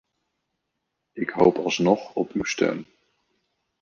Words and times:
Ik 1.13 1.29
hoop 1.29 1.57
alsnog 1.57 2.13
op 2.13 2.31
uw 2.31 2.43
steun. 2.43 2.85